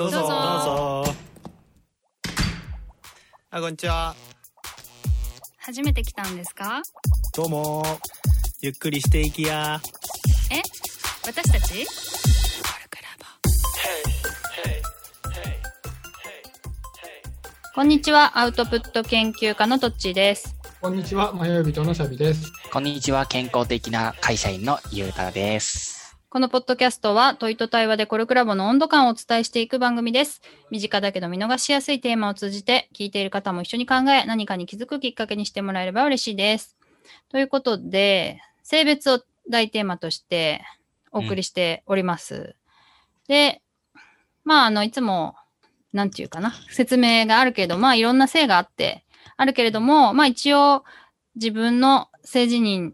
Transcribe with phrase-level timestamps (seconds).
[0.00, 0.20] どうぞ。
[0.20, 0.34] どうぞ。
[0.34, 1.14] どうぞ
[3.50, 4.14] あこんにちは。
[5.58, 6.80] 初めて来たんですか？
[7.36, 7.84] どうも。
[8.62, 9.78] ゆっくりしていきや。
[10.50, 10.62] え？
[11.26, 11.86] 私たち？
[17.74, 20.56] こんにちは、アウトプット研究家のとっちーです。
[20.80, 22.50] こんにちは、迷い人のシャビです。
[22.72, 25.89] こんにちは、健康的な会社員のゆうたです。
[26.32, 30.42] このポッドキャストは問いと対話でコルクラボの温度感をお伝えしていく番組です。
[30.70, 36.76] 身近だけど見逃しやすいテーマを通じて聞いている方も一緒に考え何かに気づくきっかけにしてもらえれば嬉しいです。
[37.30, 40.62] ということで、性別を大テーマとして
[41.10, 42.54] お送りしております。
[43.26, 43.60] で、
[44.44, 45.34] まあ、あの、いつも、
[45.92, 49.04] なんていうかな、説明があるけど、まあ、いろんな性があって、
[49.36, 50.84] あるけれども、まあ、一応、
[51.34, 52.92] 自分の性自認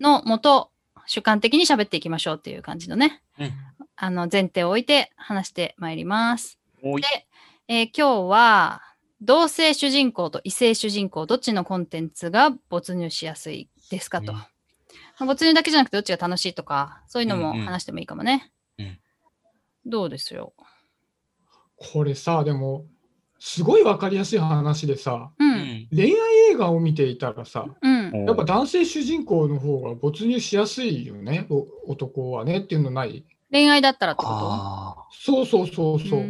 [0.00, 0.70] のもと、
[1.06, 3.52] 主観的に喋っていきましょうっていう感じのね、うん。
[3.96, 6.58] あの、前提を置いて話してまいります。
[6.82, 7.02] おい。
[7.68, 8.82] えー今日は、
[9.20, 14.32] 同性主人公と異性主人公、どっちのコンテンツが没入しやすいですかと。
[14.32, 14.46] うんま
[15.20, 18.50] あ没入だけじゃなくてどっちが楽しいとか、そういうのもうんうん話してもいいかもね。
[18.78, 18.98] うん
[19.86, 20.54] どうですよ？
[21.76, 22.86] これさ、でも、
[23.38, 25.44] すごいわかりやすい話でさ、う。
[25.44, 25.88] うんん。
[25.90, 28.03] 恋愛映画を見ていたらさ、うん。
[28.18, 36.20] やっぱ男性主人公の方が没入しやすいよね、お男はねっていうのない恋愛だったらってこあそうそうそうとそう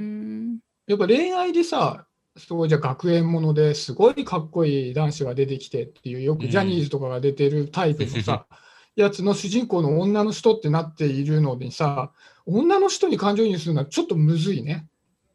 [0.86, 8.46] やっぱ恋愛でさ、すごいじゃあ学園ものですごいかっこいい男子が出てきてっていう、よくジャニーズとかが出てるタイプのさ、
[8.96, 12.12] やつの主人公の女の人ってなっているのにさ、
[12.46, 14.86] 女の人に感情移入するのはちょっとむずいね。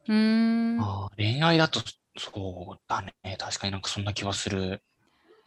[0.08, 0.80] うーん。
[0.80, 1.16] あー。
[1.18, 1.82] 恋愛だと、
[2.18, 3.14] そうだね。
[3.38, 4.82] 確かになんかそんな気はする。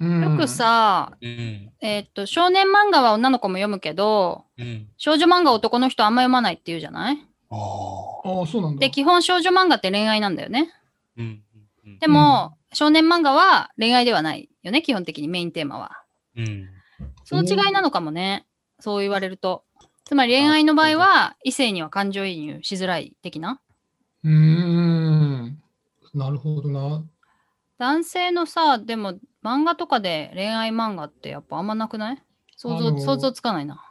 [0.01, 1.73] うんよくさ、うん。
[1.81, 4.89] えーっと、少年漫画は女の子も読むけど、うん。
[4.97, 7.19] 少女漫画は男の人あんま読まないって言うじゃない？
[7.51, 7.59] ああ。
[8.29, 8.81] ああ、そうなんだ。
[8.81, 10.73] で、基本少女漫画って恋愛なんだよね。
[11.17, 11.43] うん。
[11.85, 16.03] うんでも、少年漫画は恋愛ではないよね、基本的にメインテーマは。
[16.37, 16.69] うん。
[17.25, 18.47] その違いなのかもね。
[18.81, 19.65] そう言われると。
[20.05, 23.61] つまり恋愛の場合は、異性には感情移入しづらい的な。
[24.25, 25.63] うーん。
[26.15, 27.05] なるほどな。
[27.83, 32.23] 男性のさ、でも漫画とかで恋愛漫画ってやっぱあんまなくない？
[32.57, 33.83] 想像、あのー想像つかないな。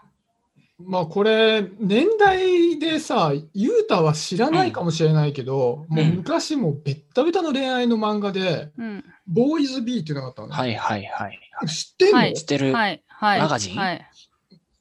[0.79, 9.05] まあこれ、年代でさ、ゆうたは知らないかもしれないけど、んもう昔もうベッタベタの恋愛の漫画で、うん。
[9.27, 10.53] ボーイズビーっていうのがあったのね。
[10.53, 11.39] はいはいはい。
[11.67, 12.73] 知ってんの、はい知ってる？
[12.73, 13.39] はい、はい。
[13.41, 13.77] マガジン？
[13.77, 14.11] はい。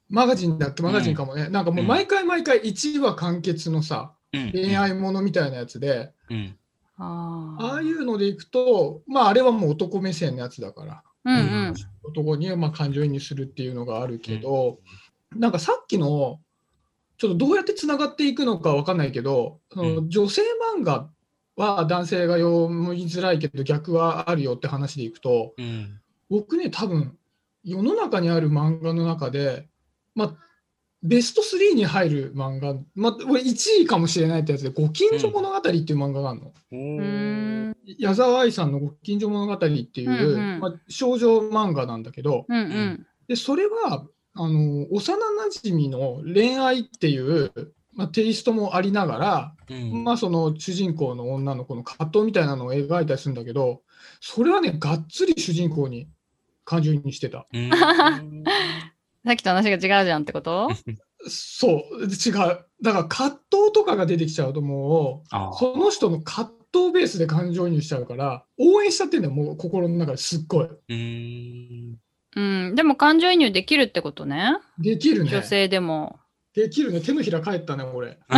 [0.09, 1.49] マガジンだっけマガジンかもね。
[1.49, 4.53] なんかもう毎回毎回1話完結のさ、うん。
[4.53, 6.57] 恋愛ものみたいなやつで、うん。
[7.01, 7.83] ああ。
[7.83, 11.41] いうのでいくと、まああれはもう男目線のやつだから、うんう
[11.71, 11.75] ん。
[12.05, 14.79] 男にはまあ感情移入するっていうのがあるけど、
[15.35, 16.41] なんかさっきの、
[17.19, 20.43] ちょっとどうやってつながっていくのかわかんないけど、その女性
[20.77, 21.09] 漫画
[21.57, 26.01] は男性が読みづらいけど逆はあるよって話でいくと、うん。
[26.29, 27.17] 僕ね、多分
[27.65, 29.69] 世の中にある漫画の中で、
[30.15, 30.37] まあ、
[31.03, 36.53] ベスト3に入る漫画、まあ、俺1位かもしれないってやつで、ご近所物語っていう漫画があるの。
[36.73, 37.77] うん。
[37.99, 43.07] 矢沢愛さんのご近所物語っていう、うんうんまあ、少女漫画なんだけど、うんうん。
[43.29, 47.53] でそれはあの幼なじみの恋愛っていう、
[47.95, 50.05] まあ、テイストもありながら、うん。
[50.05, 53.83] まあ、その主人公の女の子の葛藤みたいなのを描いたりするんだけど
[54.21, 56.09] それはねがっつり主人公に
[56.65, 57.71] 感情移入してたうん。
[59.27, 60.71] さっきと話が違うじゃんってこと？
[61.29, 62.35] そう違う
[62.83, 71.97] だから葛藤とかが出てきちゃうともあうその人の葛藤ベースで感情移入しちゃうから応援しちゃってんだよもう心の中ですっごいうん。
[72.37, 72.75] うん。
[72.75, 74.57] でも感情移入できるってことね。
[74.79, 76.19] できるね女性でも。
[76.55, 78.19] できるね手のひら返ったね俺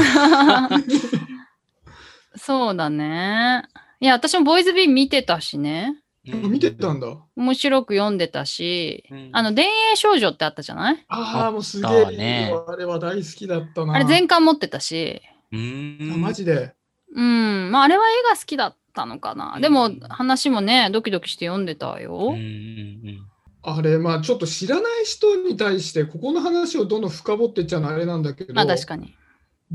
[2.37, 3.63] そうだね。
[4.01, 6.02] いや、私もボーイズビー見てたしね。
[6.25, 11.05] 見てたんだ面白く読んでたし、うんあの、田園少女ってあったじゃない？
[11.09, 16.13] ああもうすげえねあれは大好きだったなあれ全巻持ってたし、うん。
[16.15, 16.75] あマジで
[17.15, 17.71] うん。
[17.71, 19.59] まあ、あれは絵が好きだったのかな。
[19.61, 22.31] でもうん、話もね、ドキドキして読んでたよ。
[22.31, 23.29] うんうん
[23.65, 29.15] あれ、まあちょっと知らない人に対して、ここの話をどんどん深掘っていっちゃうのはあれなんだけど、まあ、確かに。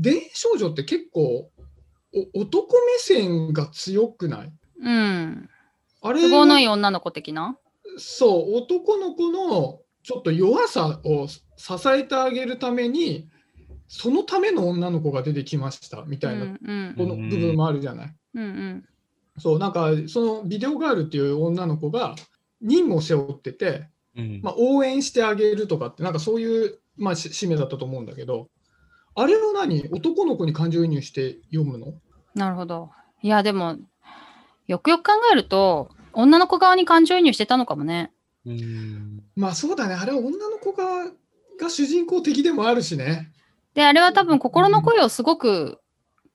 [0.02, 1.50] 田園少女って結構
[2.34, 4.52] お男目線が強くない？
[4.82, 5.48] うん。
[6.00, 7.56] あれ都合のいい女の子的な？
[7.96, 11.38] そう、男の子のちょっと弱さを支
[11.88, 13.28] えてあげるために、
[13.88, 18.14] そのための女の子が出てきましたみたいな、うんうんこの部分もあるじゃない？
[18.34, 18.84] うんうん
[19.38, 22.14] そう、なんかそのビデオガールっていう女の子が
[22.60, 24.40] 任務を背負ってて、うん。
[24.42, 28.48] まあ、応援してあげるとかって、なんかそういう、まあ、し使命だったと思うんだけど、
[29.14, 29.88] あれを何？
[29.92, 31.94] 男の子に感情移入して読むの？
[32.34, 32.90] なるほど。
[33.22, 33.76] いや、でも、
[34.68, 38.12] よくよく考えると、女の子側に感情移入してたのかもね。
[38.46, 39.24] うん。
[39.34, 41.10] まあそうだね、あれは女の子が
[41.60, 43.32] が主人公的でもあるしね。
[43.74, 45.80] で、あれは多分心の声をすごく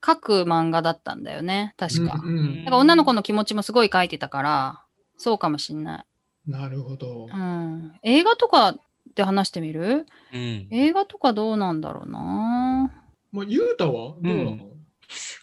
[0.06, 1.74] 書く漫画だったんだよね。
[1.78, 2.20] 確か。
[2.22, 4.82] うんうんだから女の子の気持ちもすごい書いてたから、
[5.18, 6.52] そうかもしんない。
[6.52, 7.28] なるほど。
[7.32, 7.94] うん。
[8.04, 8.76] 映画とか
[9.16, 10.06] で話してみる？
[10.34, 10.68] うん。
[10.72, 12.92] 映画とかどうなんだろうな。
[13.32, 14.58] まあ、ゆうたはどうなの、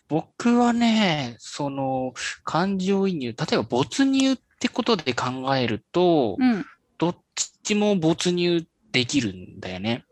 [0.08, 2.14] 僕はね、その、
[2.44, 6.66] 感情移入、例えば没入ってことで考えると、うん。
[6.98, 7.16] どっ
[7.62, 10.04] ちも没入できるんだよね。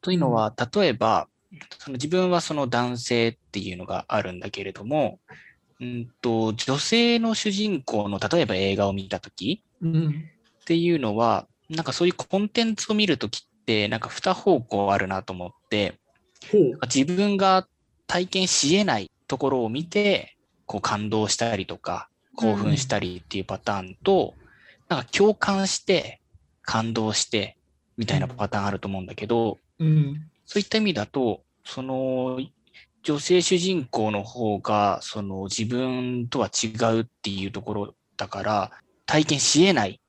[0.00, 1.28] というのは、例えば、
[1.78, 5.18] その自分はその男性っていうのがあるんだけれども、
[5.80, 10.24] うんと、女性の主人公の、例えば映画を見たときうん。
[10.60, 15.98] っていうのは、なんかそういうコンテンツを見るときって、なんか二方向あるなと思って。
[16.94, 17.66] 自分が
[18.06, 20.36] 体験し得ないところを見て、
[20.66, 24.34] こう感動したりとか、興奮したりっていうパターンと、
[24.88, 26.20] なんか共感して、
[26.62, 27.56] 感動して、
[27.96, 30.30] みたいなパターンあると思うんだけど、うん。
[30.44, 32.40] そういった意味だと、その、
[33.02, 38.70] 女性主人公の方が、その自分とは違うっていうところだから、
[39.06, 40.00] 体験し得ない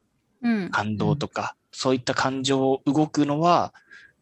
[0.41, 0.69] うん。
[0.69, 3.73] 感動とか、そういった感情動くのは、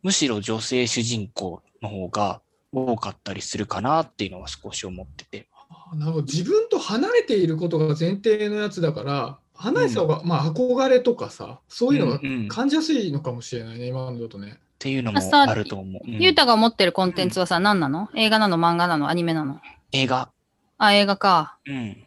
[0.04, 2.42] むしろ女性主人公の方が
[2.76, 5.48] 多かったりするかなっていうのは少し思ってて。
[5.70, 14.60] あなるほど自分と離れていることが前提のやつだから、離れてた方が、まあ、憧れとかさ、そういうのがうんうんっ感じやすいのかもしれないね、今のだとね。
[14.78, 16.02] ていうのもあると思う。
[16.06, 18.10] うんゆうたが持ってるコンテンツはさ、何なの？
[18.14, 19.10] 映画なの漫画なの？
[19.10, 19.60] アニメなの？
[19.92, 20.30] 映画。
[20.78, 21.58] あ、映画か。
[21.66, 21.98] うん。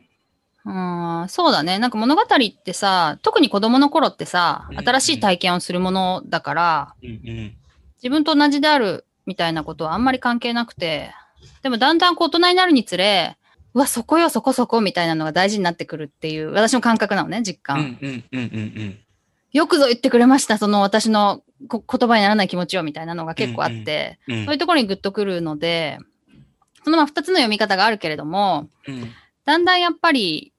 [0.66, 1.78] うーん、そうだね。
[1.78, 7.56] なんか物語ってさ、特に子供の頃ってさ、うん新しい体験をするものだから、うんうん。
[7.96, 11.12] 自分と同じであるみたいなことはあんまり関係なくて、
[11.62, 13.36] でもだんだんこう大人になるにつれ、
[13.74, 17.78] うわ、そこよ、そこそこみたいなのが大事になってくるっていう、私の感覚なのね、実感。
[17.78, 18.98] うんうんうんうんうん。
[19.52, 25.98] よくぞ言ってくれました、その私のこ言葉にならない気持ちをみたいなのが結構あって、うんそういうところにグッとくるので、
[26.84, 29.12] そのまあ二つの読み方があるけれども、うん
[29.44, 30.52] だんだんやっぱり、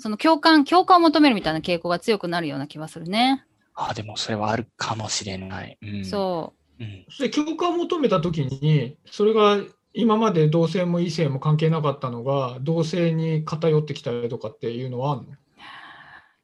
[0.00, 3.46] その共感、共感を求めるみたいな傾向が強くなるような気はするね。
[3.74, 5.78] ああ、でもそれはあるかもしれない。
[5.80, 6.04] うん、。
[6.04, 7.06] そううん。
[7.10, 9.58] それ共感を求めたときに、それが
[9.92, 15.28] 今まで同性も異性も関係なかったのが、同性に偏ってきたりとかっていうのはあるの？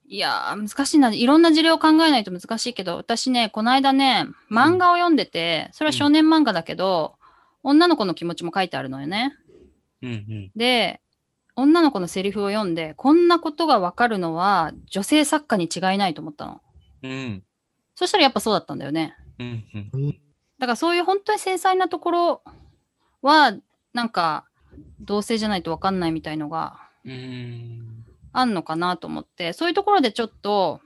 [0.06, 1.10] いやー、難しいな。
[1.12, 7.14] いろんな事例を考えないと難しいけど、私ね、この間ね、漫画を読んでて、それは少年漫画だけど、
[7.62, 9.34] 女の子の気持ちも書いてあるのよね。
[10.02, 10.50] うんうん。
[10.54, 11.00] で、
[11.56, 16.60] 女の子のセリフを読んで、こんなことがわかるのは女性作家に違いないと思ったの。
[17.02, 17.42] うん。
[17.94, 19.14] そしたらやっぱそうだったんだよね。
[19.38, 19.64] うん
[19.94, 20.20] うん。
[20.62, 22.42] だからそういう本当に繊細なところ
[23.20, 23.52] は、
[23.92, 24.44] なんか、
[25.00, 28.04] 同性じゃないとわかんないみたいのがうん。
[28.32, 30.80] あんのかなと思って、そういうところでちょっと、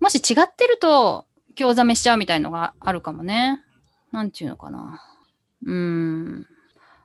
[0.00, 1.24] もし違ってると、
[1.54, 3.62] 興ざめしちゃうみたいのがあるかもね。
[4.10, 5.00] なんちゅうのかな。
[5.64, 6.46] うーん。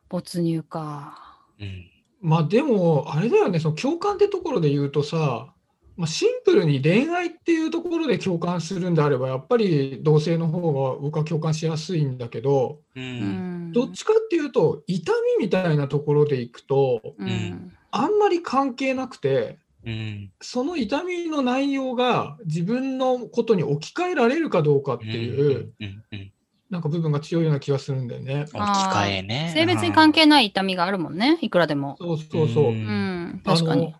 [0.10, 1.38] 没入か。
[1.60, 1.86] うん。
[2.20, 5.54] まあでも、あれだよね、その共感ってところで言うとさ、
[5.98, 13.00] まあ、シンプルに恋愛っていうところで共感するんであれば、やっぱり同性の方が僕は共感しやすいんだけど、う。
[13.00, 13.72] うんん。
[13.72, 17.72] どっちかっていうと、痛みみたいなところでいくと、うん。
[17.92, 20.32] あんまり関係なくて、うん。
[20.42, 26.04] その痛みの内容が自分のことに置き換えられるかどうかっていう、うん。
[26.12, 26.32] うん。
[26.70, 28.44] なんか部分が強いような気がするんだよね。
[28.44, 29.52] 置き換えね。
[29.54, 31.38] 性別に関係ない痛みがあるもんね。
[31.42, 31.98] いくらでも。
[32.00, 32.64] そうそうそう。
[32.66, 33.42] ううんん。
[33.44, 33.94] 確かに。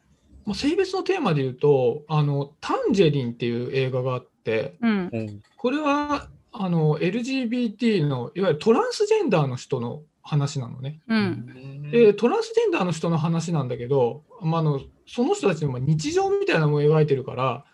[0.52, 5.10] まあ性別のテーマで言うと、あのタンジェリンっていう映画があって、うん。
[5.12, 5.42] うん。
[5.56, 11.00] これはあの LGBT のいわゆるトランスジェンダーの人の話なのね。
[11.08, 11.90] うん。
[11.90, 17.66] で、トランスジェンダーの人の話なんだけど、まあ、あのその人たちのまあ日常みたいなのも描いてるから、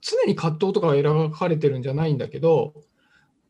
[0.00, 2.74] 常に葛藤とかが描かれてるんじゃないんだけど、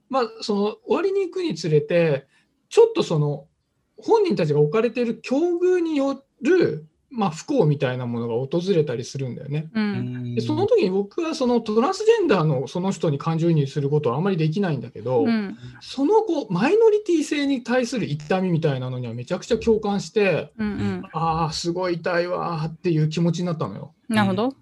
[0.08, 2.26] まあ、その終わりに行くにつれて、
[2.70, 3.46] ちょっとその
[3.99, 9.68] 本人たちが置かれている境遇による、まあ、不幸みたいなものが訪れたりするんだよね。
[9.74, 9.80] う。
[9.80, 15.58] うんんでその時に僕はそのトランスジェンダーのその人に感情移入することはあまりできないんだけど、うん。
[15.80, 21.02] そのこうマイノリティ性に対する痛みみたいなのにはめちゃくちゃ共感して、うん。
[21.12, 23.92] ああ、すごい痛いわーっていう気持ちになったのよ。
[24.08, 24.44] なるほど。
[24.44, 24.56] だか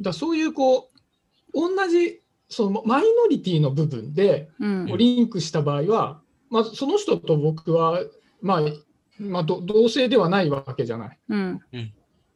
[0.00, 4.86] らそういうこう、同じそのマイノリティの部分でうん。
[4.98, 6.20] リンクした場合は、
[6.50, 8.00] まあ、その人と僕は、
[8.42, 8.60] まあ
[9.18, 11.18] まあ、ど同性ではないわけじゃない。
[11.28, 11.60] うん。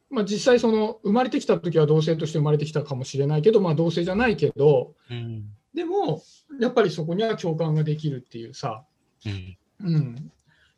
[0.09, 5.45] まあ、実際その生まれてきた時は同性として生まれてきたかもしれないけど、まあ、同性じゃないけどうん。
[5.73, 6.23] でも
[6.59, 8.83] やっぱりそこには共感ができるっていうさ、
[9.25, 9.57] うん。
[9.81, 10.31] うん、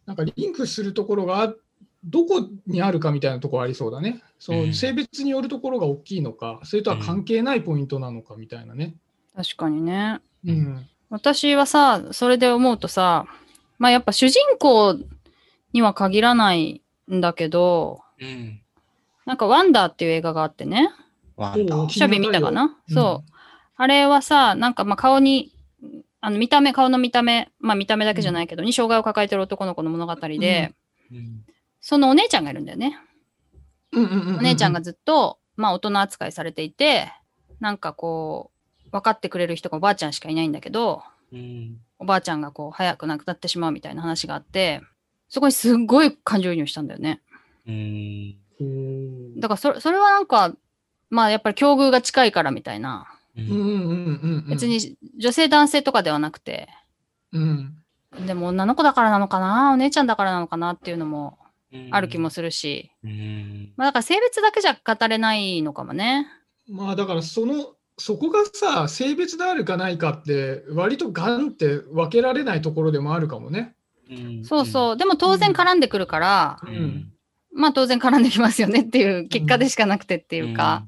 [0.05, 1.53] なんかリンクするところが
[2.03, 4.21] どこにあるかみたいなところありそうだね。
[4.39, 8.95] そうんの性別によるところが大きいのか、それとは関係ないポイントなのかみたいなね。
[9.35, 10.19] 確かにね。
[10.45, 10.51] うん。
[10.51, 13.25] うん私はさ、それで思うとさ、
[13.77, 14.97] まあやっぱ主人公
[15.73, 18.61] には限らないんだけど、うん。
[19.25, 20.89] なんかワンダーっていう映画があってね。
[21.35, 23.31] ワンシャビ見たかな、うんそう。
[23.75, 25.51] あれはさ、なんかまあ顔に、
[26.19, 30.73] あの見た目、顔の見た目、まあ見た目だけじゃないけど、に障害を抱えてる男の子の物語で、
[31.11, 31.45] うん
[31.83, 32.99] そのお姉ちゃんがいるんだよね。
[33.91, 37.11] うんうんうんうんお姉ちゃんがずっと、まあ大人扱いされていて、
[37.59, 38.51] なんかこ
[38.85, 41.01] う、分かってくれる人がおばあちゃんしかいないんだけど、
[41.33, 41.77] うん。
[41.97, 44.81] おばあちゃんがこう早く亡くなってしまうみたいな話があって、
[45.31, 47.21] そこにすっごい感情移入したんだよね。
[47.65, 49.39] うん。
[49.39, 50.53] だからそれそれはなんか、
[51.09, 53.07] まあやっぱり境遇が近いからみたいな。
[53.37, 54.49] ううんうんうんうん。
[54.49, 54.67] 別。
[54.67, 56.67] に女性男性とかではなくて、
[57.31, 57.77] うん。
[58.27, 59.71] でも女の子だからなのかな？
[59.71, 61.37] お姉ちゃんだからなのかなっていうのも
[61.91, 63.71] ある気もするし、うん。
[63.77, 66.27] まあだから性別だけじゃ語れないのかもね。
[66.67, 73.75] まあだからその、そこがさ、性別であるかないかって、割とガンって分けられないところでもあるかもね。
[74.11, 74.97] うんそうそう。
[74.97, 77.13] でも当然絡んでくるから、ううんん。
[77.53, 80.85] まあ当然絡んできますよねっていう結果でしかなくてっていうか、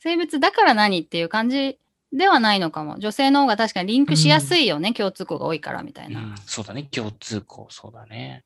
[0.00, 1.78] 性別だから何っていう感じ
[2.12, 2.98] ではないのかも。
[2.98, 6.34] 女性の方が確かにリンクしやすいよね、共通項が多いからみたいうん、な。
[6.46, 6.84] そうだね。
[6.84, 8.44] 共通項、そうだね。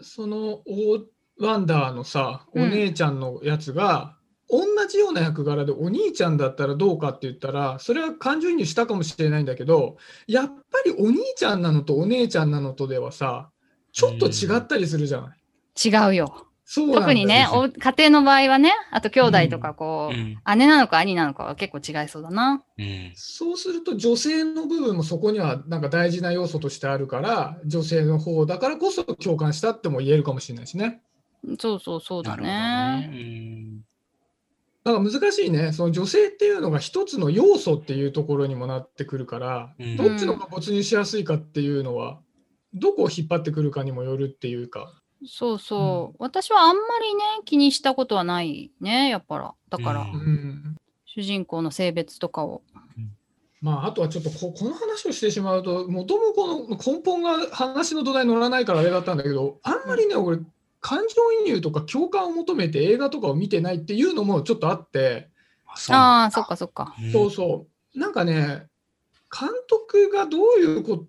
[0.00, 1.04] そのオ
[1.38, 4.16] ワンダーのさ、おうん姉ちゃんのやつが、
[4.48, 13.49] 同じような役柄でお兄ちゃんだったらどうかって言ったら、それは感情移入したかもしれないんだけど、やっぱりお兄ちゃんなのとお姉ちゃんなのとではさ、
[13.92, 15.88] ちょっと違ったりするじゃない？
[15.88, 16.46] 違うよ。
[16.72, 20.38] そう特にね、お家庭の場合はね、あと兄弟とかこう、うん。
[20.56, 22.62] 姉なのか兄なのかは結構違いそうだな。
[22.78, 23.12] うん。
[23.16, 31.02] そうすると女性の部分もそこにはなんか大事な要素としてあるから、女性の方だからこそ共感したっても言えるかもしれないしね。
[31.58, 33.08] そうそうそうだね。
[33.10, 33.80] ね。
[34.84, 35.72] だから難しいね。
[35.72, 42.20] その女性っていうのが一つの要素っていうところにもなってくるから、うんどっちのが没入しやすいかっていうのは、
[42.74, 44.92] どこを引っ張ってくるかにもよるっていうか。
[45.26, 46.16] そうそう。
[46.18, 49.54] 私はあんまりね、気にしたことはないね、やっぱら。
[49.68, 52.62] だから、ううん主人公の性別とかを。
[53.60, 60.38] まあ、あとはちょっとここの話をしてしまうと、もともとの根本が話の土台に乗らないからあれだったんだけど、あんまりね、俺、
[60.80, 65.28] 感情移入とか共感を求めて映画とかを見てないっていうのもちょっとあって、
[65.88, 66.94] あああ、そっかそっか。
[66.98, 68.66] だそうそう、なんかね、
[69.30, 71.06] 監督がどういうこ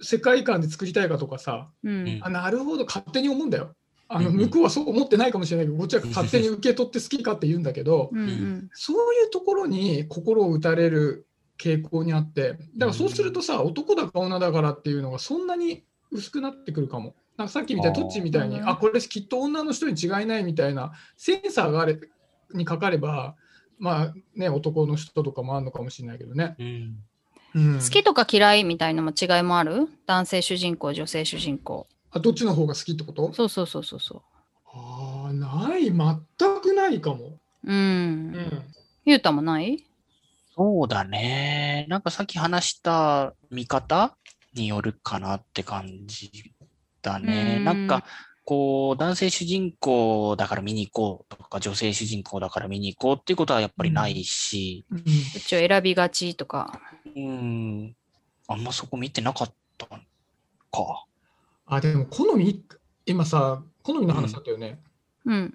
[0.00, 2.08] 世界観で作りたいかとかさ、うん。
[2.08, 3.74] うんあなるほど、勝手に思うんだよ。
[4.10, 8.70] あの向こうはそう思ってないかもしれないけど、こっちは勝手に受け取って好きかって言うんだけど、うんうん。
[8.72, 11.26] そういうところに心を打たれる
[11.58, 17.14] 傾向にあって、だからそうするとさ、男だか女だからっていうのがそんなに薄くなってくるかも。
[17.36, 22.00] なんかさっきみたいに、トッチみたいに、うんあ、これきっと女の人に違いないみたいな、センサーがあれ
[22.54, 23.36] にかかれば、
[23.78, 26.56] まあね、男の人とかもあるのかもしれないけどね。
[26.58, 26.96] うん。
[27.58, 29.88] うん好きとか嫌いみたいなのも違いもある？
[30.06, 31.86] 男性主人公、女性主人公。
[32.10, 33.32] あどっちの方が好きってこと？
[33.32, 34.22] そうそうそうそうそ
[34.72, 37.16] ああ、ない、全くないかも。
[37.26, 37.38] う。
[37.64, 37.74] うん。
[37.74, 38.62] うん。
[39.04, 39.84] ゆうたもない？
[40.54, 41.86] そうだね。
[41.88, 44.16] なんかさっき話した見方
[44.54, 46.30] によるかなって感じ
[47.02, 47.56] だね。
[47.58, 48.04] うんなんか、
[48.48, 55.02] こう、男性主人公だから見に行こうとか、女性主人公だから見に行こうっていうことはやっぱりないし、うんう
[55.40, 56.80] ちを選びがちとか。
[57.14, 57.94] うん、
[58.46, 60.00] あんまそこ見てなかったか。
[61.66, 62.64] あ、でも好み、
[63.04, 64.80] 今さ、好みの話だったよね。
[65.26, 65.54] うん。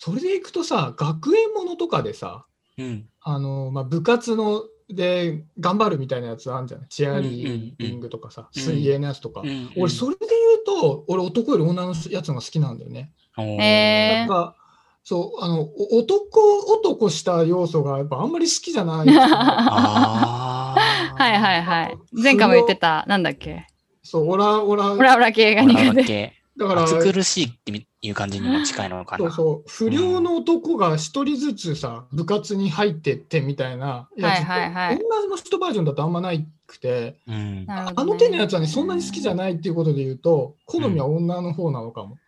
[0.00, 2.44] それでいくとさ、学園ものとかでさ、
[2.76, 3.08] うん。
[3.20, 6.88] あのまあ、部活ので頑張るみたいなやつあるんじゃない？
[6.88, 9.42] チアリーディングとかさ、うん水泳のやつとか。
[9.42, 10.26] うん俺、それで
[10.66, 13.12] と、俺、男より女のやつのが好きなんだよね。
[13.38, 14.56] えーなんか、
[15.04, 19.24] そう、あの、お男、男した要素がやっぱあんまり好きじゃないですね。
[19.34, 21.14] ああ。
[21.22, 21.98] はいはいはい。
[22.12, 23.66] 前回も言ってた、なんだっけ？
[24.02, 26.32] そう、オラ、オラ、オラオラ系が苦手。
[26.56, 29.30] だから、暑苦しいっていう感じにも近いのかな。
[29.30, 37.64] そうそう、不良の男が一人ずつさ、部活に入ってってみたいなやつはいはいはい女の人バージョンだとあんまないくて、うん。
[37.68, 42.18] あの手のやつはね、そんなに好きじゃないっていうことで言うと、好みは女の方なのかも。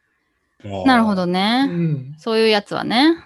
[0.87, 1.67] なるほどうね。
[1.67, 3.17] ん、そういうやつはね。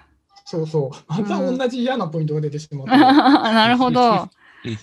[0.44, 1.12] そうそう。
[1.12, 2.96] またうん同じ嫌なポイントが出てしまった。
[3.52, 4.28] なるほど
[4.64, 4.78] うん。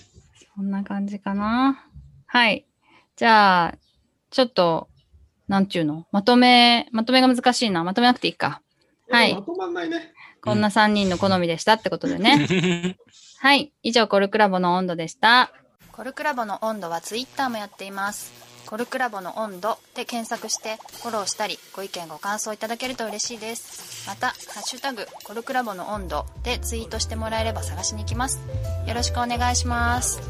[0.54, 1.84] そんな感じかな。
[2.26, 2.64] はい。
[3.16, 3.74] じゃあ、
[4.30, 4.88] ちょっと、
[5.48, 6.06] なんちゅうの？
[6.12, 7.84] まとめ、まとめが難しいな。
[7.84, 8.62] まとめなくていいか。
[9.08, 10.12] はいまとまんないね。
[10.42, 12.96] こんな3人の好みでしたってことでね。
[13.38, 13.72] はい。
[13.82, 15.52] 以上、コルクラボの温度でした。
[15.92, 18.46] コルクラボの温度はツイッターもやっています。
[18.66, 28.40] コルクラボの温度で検索してフォローしたりご意見ご感想いただけると嬉しいですまた「ハッシュタグコルクラボの温度」でツイートしてもらえれば探しに行きます
[28.86, 30.20] よろしくお願いします